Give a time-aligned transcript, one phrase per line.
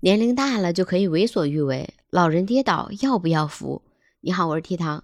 [0.00, 3.82] 年龄大了就可以为所欲为，老人跌倒要不要扶？
[4.20, 5.02] 你好，我是 T 糖。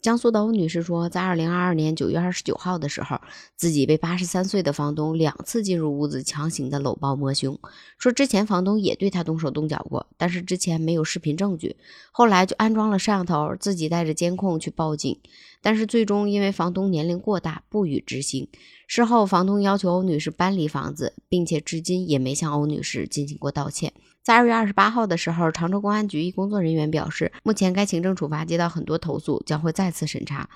[0.00, 3.20] 江苏的欧女士说，在二零二二年九月二十九号的时候，
[3.54, 7.58] 自己被八十三岁的房东两次进入屋子强行的搂抱摸胸。
[7.98, 11.76] 说之前房东也对她动手动脚过，但是之前没有视频证据，
[12.10, 15.20] 后来就安装了摄像头，自己带着监控去报警，
[15.60, 18.48] 但是最终因为房东年龄过大不予执行。
[18.86, 23.92] 事后房东要求欧女士搬离房子，并且至今也没向欧女士进行过道歉。
[24.30, 30.48] 在二月二十八号的时候，常州公安局一工作人员表示，目前该行政处罚接到很多投诉，将会再次审查。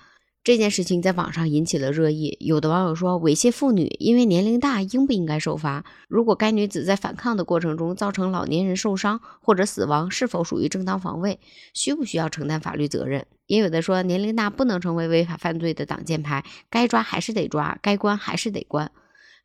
[0.44, 5.84] 这件事情在网上引起了热议，有的网友说，猥亵妇女因为年龄大，应不应该受罚？
[6.06, 11.40] 如果该女子在反抗的过程中造成老年人受伤或者死亡，是否属于正当防卫？
[11.72, 13.26] 需不需要承担法律责任？
[13.48, 18.92] 也有的说，年龄大不能成为违法犯罪的挡箭牌，该抓还是得抓，该关还是得关。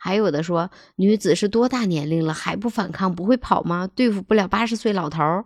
[0.01, 3.85] 还有的说，女子是多大年龄了还不反抗，不会跑吗？
[3.93, 5.45] 对付不了八十岁老头儿。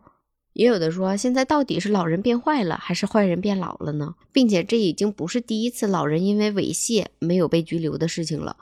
[0.54, 4.14] 也有的说，现在到底是老人变坏了，还是坏人变老了呢？
[4.32, 8.56] 并且这已经不是第一次老人因为猥亵没有被拘留的事情了。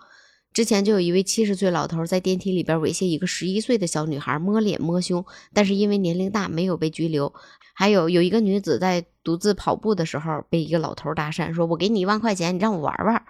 [0.53, 7.33] 之前就有一位七十岁老头在电梯里边猥亵一个十一岁的小女孩，摸脸摸胸，但是因为年龄大没有被拘留。
[7.73, 13.22] 还有有一个女子在独自跑步的时候被一个老头搭讪，说我给你一万块钱，你让我玩玩。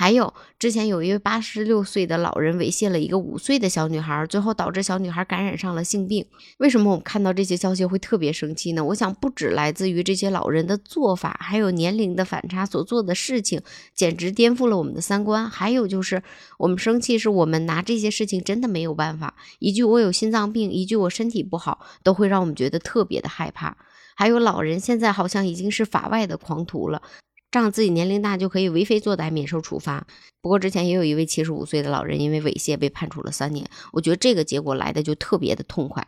[0.00, 6.24] 还有之前有一位八十六岁的老人猥亵了一个五岁的小女孩，最后导致小女孩感染上了性病。
[6.56, 8.82] 为什么我们看到这些消息会特别生气呢？
[8.82, 13.60] 我想不止来自于这些老人的做法，还有年龄的反差所做的事情，
[13.94, 15.50] 简直颠覆了我们的三观。
[15.50, 16.22] 还有就是
[16.56, 19.34] 我们生气，是我们拿这些事情真的没有办法。
[19.58, 23.76] 一句我有心脏病，一句我身体不好，都会让我们觉得特别的害怕。
[24.16, 27.02] 还有老人现在好像已经是法外的狂徒了。
[27.50, 30.06] 仗自己年龄大就可以为非作歹免受处罚。
[30.40, 36.06] 不过之前也有一位七十五岁的老人因为猥亵被判处了三年，我觉得这个结果来的就特别的痛快。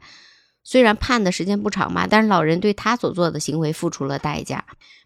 [0.64, 4.64] 虽然判的时间不长吧，但是老人对他所做的行为付出了代价。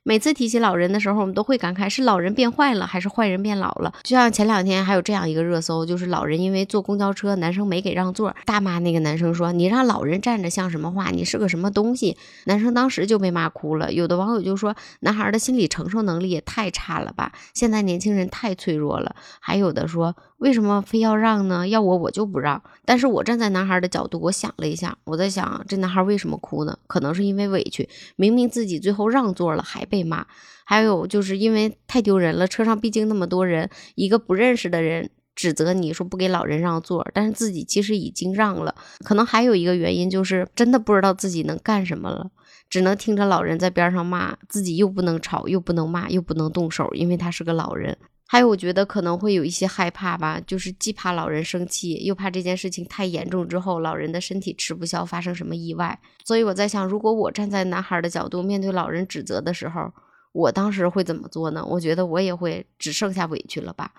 [0.08, 3.92] 每次提起老人的时候，我们都会感慨：是老人变坏了，还是坏人变老了？
[4.04, 11.10] 就像前两天还有这样一个热搜，就是老人因为坐公交车，男生没给让座，大骂那个男生说：“你让老人站着像什么话？
[11.10, 13.92] 你是个什么东西？”男生当时就被骂哭了。
[13.92, 17.32] 有的网友就说：“男孩的心理承受能力也太差了吧？
[17.52, 21.66] 现在年轻人太脆弱了。”还有的说：“为什么非要让呢？
[21.66, 26.78] 要我我就不让。”但是我站在男孩的角度，我想了一下，我在想这男孩为什么哭呢？
[26.86, 29.95] 可能是因为委屈，明明自己最后让座了，还被。
[29.96, 30.26] 被骂，
[30.64, 32.46] 还有就是因为太丢人了。
[32.46, 38.74] 车上毕竟那么多人，一个不认识的人指责你说不给老人让座，但是自己其实已经让了。
[39.02, 42.30] 可能还有一个原因就是真的不知道自己能干什么了，
[42.68, 47.96] 只能听着老人在边上骂，自己又不能吵，又不能骂，又不能动手，因为他是个老人。
[48.28, 55.96] 还有，我觉得可能会有一些害怕吧，就是既怕老人生气，又怕这件事情太严重之后，老人的身体吃不消，发生什么意外。
[56.24, 59.92] 所以我在想，如果我站在男孩的角度，面对老人指责的时候，
[60.32, 61.64] 我当时会怎么做呢？
[61.64, 63.92] 我觉得我也会只剩下委屈了吧。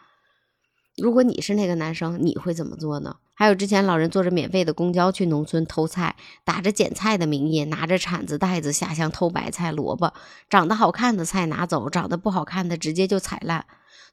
[0.98, 3.18] 如果你是那个男生，你会怎么做呢？
[3.36, 10.12] 还有之前老人坐着免费的公交去农村偷菜，打着捡菜的名义，拿着铲子袋子下乡偷白菜萝卜，
[10.50, 13.64] 长得好看的菜拿走，长得不好看的直接就踩烂。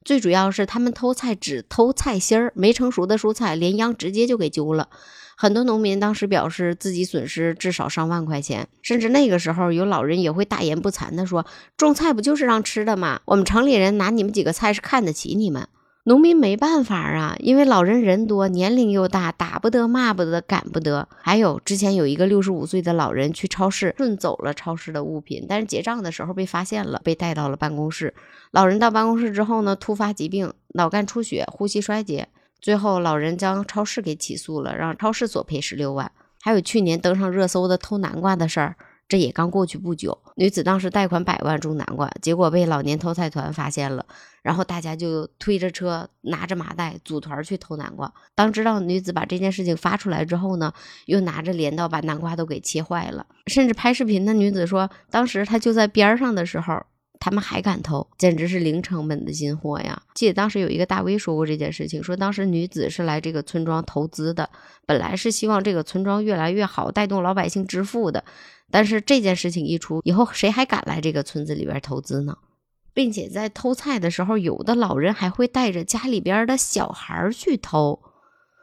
[0.04, 4.90] 最主要是他们偷菜只偷菜心儿，没成熟的蔬菜连秧直接就给揪了。
[5.36, 11.46] 很多农民当时表示自己损失至少上万块钱，甚至那个时候有老人也会大言不惭地说
[11.78, 13.22] ：“种菜不就是让吃的吗？
[13.24, 15.66] 我们城里人拿你们几个菜是看得起你们。”
[16.06, 21.08] 农民没办法啊，因为老人人多，年龄又大，打不得，骂不得，赶不得。
[21.22, 28.12] 还有之前有一个六十五岁的老人去超市顺走了超市的物品，但是结账的时候被发现了，被带到了办公室。
[28.50, 32.28] 老人到办公室之后呢，突发疾病，脑干出血，呼吸衰竭，
[32.60, 36.12] 最后老人将超市给起诉了，让超市索赔十六万。
[36.42, 38.76] 还有去年登上热搜的偷南瓜的事儿。
[39.06, 44.04] 这也刚过去不久，女子当时贷款百万种南瓜，结果被老年偷菜团发现了，
[44.42, 48.12] 然后大家就推着车，拿着麻袋，组团去偷南瓜。
[48.34, 50.72] 当知道女子把这件事情发出来之后呢，
[51.06, 53.24] 又拿着镰刀把南瓜都给切坏了。
[53.46, 56.82] 甚至拍视频的女子说，当时她就在边上的时候，
[57.20, 60.02] 他们还敢偷，简直是零成本的进货呀！
[60.14, 64.50] 记得当时有一个大 V 说过这件事情，说当时女子是来这个村庄投资的，
[64.84, 68.24] 本来是希望这个村庄越来越好，带动老百姓致富的。
[68.70, 72.38] 但是这件事情一出以后，谁还敢来这个村子里边投资呢？
[72.92, 78.00] 并且在偷菜的时候，有的老人还会带着家里边的小孩去偷。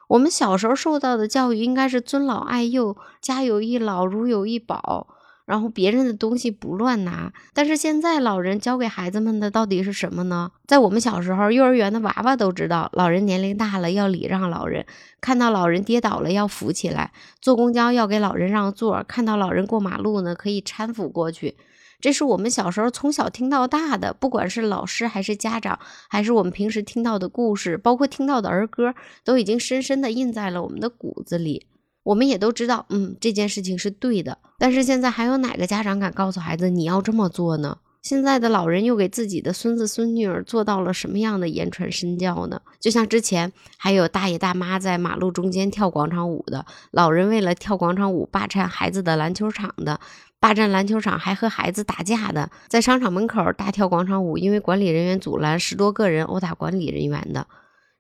[0.10, 5.08] 我们小时候受到的教育应该是尊老爱幼，家有一老如有一宝。
[5.46, 7.32] 然后别人的东西不乱拿。
[7.54, 10.52] 但是现在老人教给孩子们的到底是什么呢？
[10.68, 14.86] 在我们小时候，幼儿园的娃娃都知道，老人年龄大了要礼让老人，
[15.20, 17.12] 看到老人跌倒了要扶起来，
[17.42, 21.56] 坐公交要给老人让座，看到老人过马路呢可以搀扶过去。
[22.00, 25.78] 这是我们小时候从小听到大的，不管是老师还是家长，
[26.10, 31.68] 还是我们平时听到的故事，包括听到的儿歌，都已经深深的印在了我们的骨子里。
[32.04, 34.38] 我们也都知道，嗯，这件事情是对的。
[34.58, 37.78] 但是现在还有哪个家长敢告诉孩子你要这么做呢？
[38.02, 42.60] 现在的老人又给自己的孙子孙女儿做到了什么样的言传身教呢？
[42.80, 50.00] 就像之前还有大爷大妈在马路中间跳广场舞的，老人为了跳广场舞霸占孩子的篮球场的。
[50.40, 57.46] 霸占篮球场还和孩子打架的，在商场门口大跳广场舞，因为管理人员阻拦，十多个人殴打管理人员的，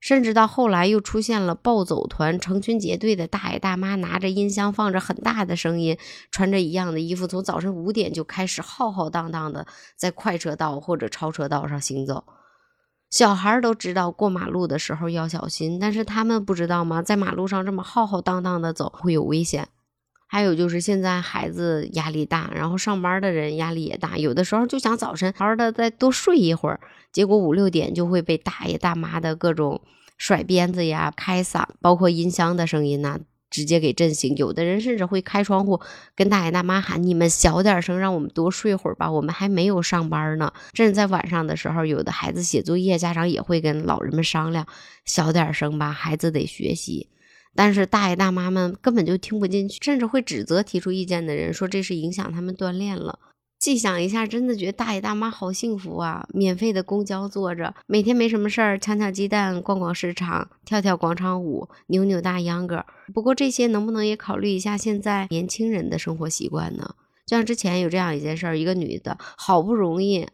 [0.01, 5.97] 甚至到后来又出现了暴走团，成群结队的大爷大妈拿着音箱，放着很大的声音，
[6.31, 12.25] 穿着一样的衣服，从早晨五点就开始浩浩荡荡的在快车道或者超车道上行走。
[13.11, 17.01] 小孩都知道过马路的时候要小心，但是他们不知道吗？
[17.01, 19.67] 在马路上这么浩浩荡荡的走会有危险。
[20.31, 26.79] 还有就是现在孩子压力大，然后上班的人压力也大，有的时候就想早晨好好的再多睡一会儿，
[27.11, 29.81] 结果五六点就会被大爷大妈的各种
[30.17, 33.19] 甩鞭子呀、开嗓，包括音箱的声音呐，
[33.49, 34.33] 直接给震醒。
[34.37, 35.81] 有的人甚至会开窗户
[36.15, 44.65] 跟大爷大妈喊：“你们小点声，让我们多睡会儿吧，我们还没有上班呢。”甚至在晚上的时候，有的孩子写作业，家长也会跟老人们商量
[45.03, 47.09] ：“小点声吧，孩子得学习。”
[47.55, 53.19] 但是大爷大妈们根本就听不进去，甚至会指责提出意见的人，说这是影响他们锻炼了。
[53.59, 56.27] 细想一下，真的觉得大爷大妈好幸福啊！
[56.33, 62.83] 免费的公交坐着，每天没什么事儿，抢抢鸡蛋，逛逛市场，跳跳广场舞，扭扭大秧歌。
[63.13, 66.95] 不过这些能不能也考虑一下现在年轻人的生活习惯呢？
[67.27, 70.27] 就像之前有这样一件事儿，一个女的好不容易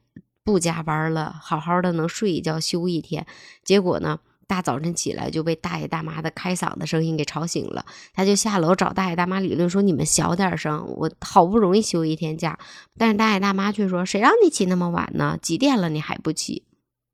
[0.45, 3.27] 不加班了，好好的能睡一觉休一天，
[3.65, 4.21] 结果呢？
[4.47, 12.57] 大早晨起来就被大爷大妈的开嗓的声音给吵醒了，他就下楼找大爷大妈理论说：“你们小点声，我好不容易休一天假。”
[12.97, 15.37] 但是大爷大妈却说：“谁让你起那么晚呢？
[15.41, 16.63] 几点了你还不起？”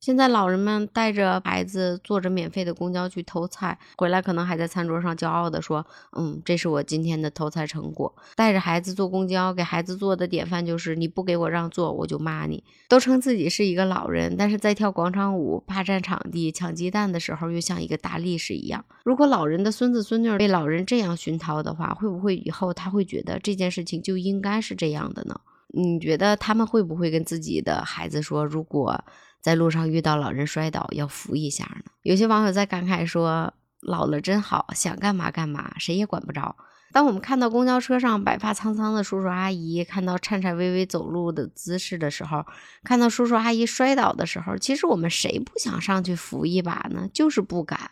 [0.04, 5.88] 现在老人们带着孩子坐着免费的公交去偷菜，回来可能还在餐桌上骄傲地说
[6.20, 12.62] ：“嗯，这是我今天的偷菜成果。”带着孩子坐公交，给孩子做的典范就是：你不给我让座，我就骂你。
[12.90, 18.84] 都称自己是一个老人，但是在跳广场舞、霸占场地、抢鸡蛋的时候，又像一个大力士一样。
[19.06, 25.40] 如果老人的孙子孙女被老人这样熏陶的话，会不会以后他会觉得这件事情就应该是这样的呢？
[25.76, 29.02] 你觉得他们会不会跟自己的孩子说：如果？
[29.44, 31.92] 在路上遇到老人摔倒，要扶一下呢。
[32.02, 33.54] 有些网友在感慨说
[33.84, 36.56] ：“老了真好，想干嘛干嘛，谁也管不着。”
[36.94, 42.46] 当我们看到公交车上白发苍苍的叔叔阿姨，看到颤颤巍巍走路的姿势的时候，
[42.84, 47.10] 看到叔叔阿姨摔倒的时候，其实我们谁不想上去扶一把呢？
[47.12, 47.92] 就是不敢。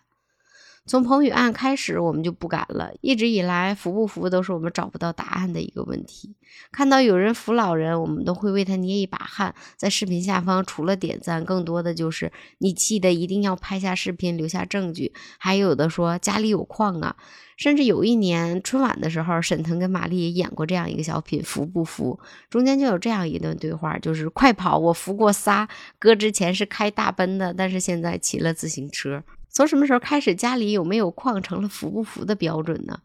[0.87, 2.91] 从彭宇案开始，我们就不敢了。
[3.01, 6.35] 一直以来，扶不扶都是我们找不到答案的一个问题。
[6.71, 9.53] 看到有人扶老人，我们都会为他捏一把汗。
[9.77, 15.13] 在视频下方，除了点赞，更多的就是你记得一定要拍下视频，留下证据。
[15.37, 17.15] 还有的说家里有矿啊。
[17.57, 22.19] 甚至有一年春晚的时候，沈腾跟马丽也演过这样一个小品，扶不扶？
[22.49, 25.69] 中间就有这样一段对话，就是快跑，我扶过仨。
[25.99, 29.23] 哥之前是开大奔的，但是现在骑了自行车。
[29.51, 32.99] 从什么时候开始，家里有没有矿成了扶不扶的标准呢？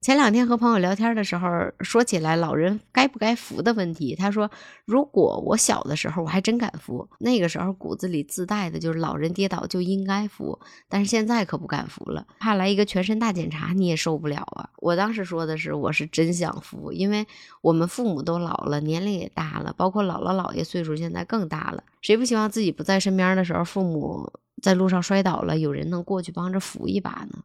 [0.00, 1.48] 前两天和朋友聊天的时候，
[1.80, 4.48] 说起来老人该不该扶的问题，他说
[4.86, 10.56] ：“如果我小的时候，我还真敢扶，那个时候骨子里自带的就是老人跌倒就应该扶，
[10.88, 17.26] 但是现在可不敢扶了，怕来一个全身大检查你也受不了啊。”我当时说的是，我是真想扶，因为
[17.60, 27.44] 我们父母都老了，年龄也大了，包括姥姥姥爷岁数现在更大了，谁不希望自己不在身边的时候，父母在路上摔倒了，有人能过去帮着扶一把呢？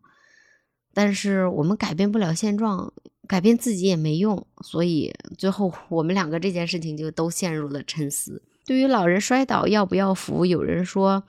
[0.93, 2.93] 但是我们改变不了现状，
[3.27, 8.41] 改变自己也没用，所以最后我们两个这件事情就都陷入了沉思。
[8.65, 11.23] 对于老人摔倒要不要扶，有人说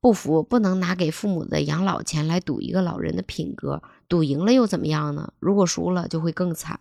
[0.00, 5.32] 不扶，不能拿给父母的养老钱来赌一个老人的品格，赌赢了又怎么样呢？
[5.40, 6.78] 如果输了就会更惨。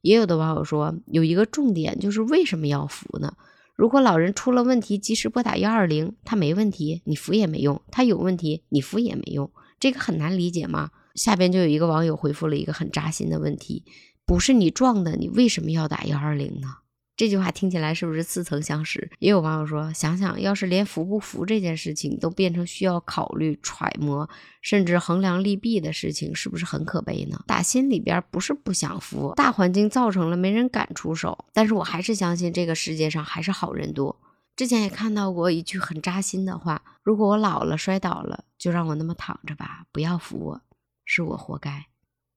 [0.00, 3.34] 也有的网友说，有一个重点就是为什么要扶呢？
[3.78, 10.90] 如果老人出了问题，及时拨打幺二零，他没问题，你扶也没用；他有问题，你扶也没用，这个很难理解吗？
[11.14, 13.84] 下边就有一个网友回复了一个很扎心的问题：
[14.26, 16.78] 不是你撞的，你为什么要打幺二零呢？
[17.18, 19.10] 这句话听起来是不是似曾相识？
[19.18, 24.30] 也有网友说，想想要是连服不服这件事情都变成需要考虑、揣摩，
[24.62, 27.42] 甚至衡量利弊的事情，是不是很可悲呢？
[27.44, 34.14] 打心里边不是不想服，大环境造成了没人敢出手，但是我还是相信这个世界上还是好人多。
[34.54, 40.60] 之前也看到过一句很扎心的话：如果我老了摔倒了，就让我那么躺着吧，不要扶我，
[41.04, 41.86] 是我活该。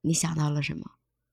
[0.01, 0.89] 你想到了什么？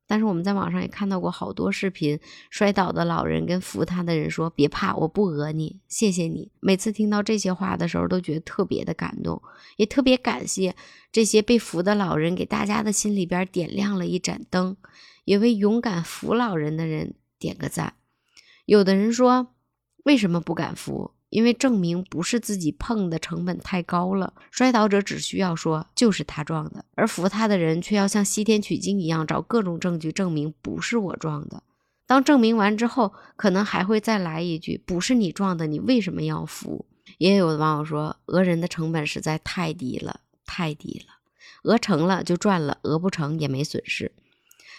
[0.09, 2.19] 但是我们在网上也看到过好多视频，
[2.51, 9.43] 摔倒的老人跟扶他的人说：“别怕，我不讹你，谢谢你。”每次听到这些话的时候，都觉得特别的感动，
[9.77, 10.75] 也特别感谢
[11.13, 14.79] 这些被扶的老人，给大家的心里边点亮了一盏灯，
[15.27, 17.93] 也为勇敢扶老人的人点个赞。
[18.65, 19.55] 有的人说
[20.05, 31.63] ：“为什么不敢扶？”因为证明不是自己碰的成本太高了，摔倒者只需要说就是他撞的，而扶他的人却要像西天取经一样找各种证据证明不是我撞的。
[32.07, 36.87] 当证明完之后，可能还会再来一句不是你撞的，你为什么要扶？
[37.19, 41.15] 也有的网友说讹人的成本实在太低了，太低了，
[41.63, 44.13] 讹成了就赚了，讹不成也没损失。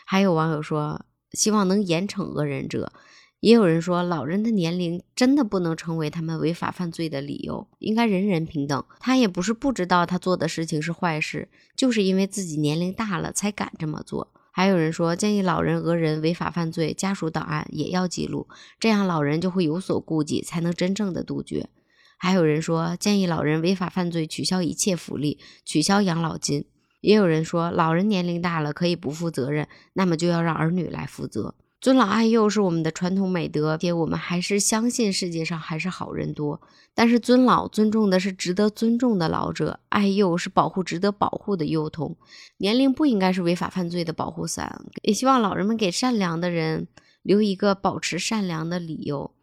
[0.05, 2.91] 还有网友说希望能严惩讹人者。
[3.39, 8.83] 也有人说，老人的年龄真的不能成为他们违法犯罪的理由，应该人人平等。
[8.99, 14.33] 他也不是不知道他做的事情是坏事，就是因为自己年龄大了才敢这么做。
[14.51, 21.69] 还有人说，建议老人讹人违法犯罪，家属档案也要记录，这样老人就会有所顾忌，才能真正的杜绝。
[22.17, 26.65] 还有人说，建议老人违法犯罪，取消一切福利，取消养老金。
[26.99, 31.55] 也有人说，老人年龄大了可以不负责任，那么就要让儿女来负责。
[31.81, 36.59] 尊老爱幼是我们的传统美德，且我们还是相信世界上还是好人多。
[36.93, 42.17] 但是尊老尊重的是值得尊重的老者，爱幼是保护值得保护的幼童。
[42.57, 44.83] 年龄不应该是违法犯罪的保护伞。
[45.03, 46.89] 也希望老人们给善良的人
[47.21, 49.33] 留一个保持善良的理由，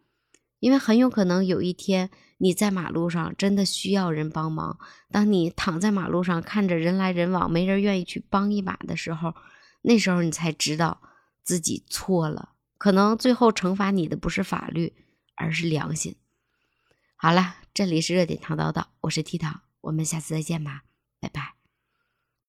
[0.59, 4.77] 因为很有可能有一天你在马路上真的需要人帮忙，
[5.11, 9.33] 当你躺在马路上看着人来人往，没人愿意去帮一把的时候，
[9.81, 11.01] 那时候你才知道。
[11.47, 14.93] 自己错了，可能最后惩罚你的不是法律，
[15.35, 16.17] 而是良心。
[17.15, 20.83] 好了，这里是热点糖叨叨，我是 T 糖，我们下次再见吧，
[21.21, 21.56] 拜拜。